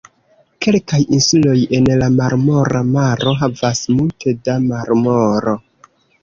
[0.65, 5.55] Kelkaj insuloj en la Marmora Maro havas multe da marmoro.